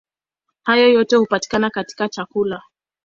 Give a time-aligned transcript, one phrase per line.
[0.63, 2.61] Hayo yote hupatikana katika chakula.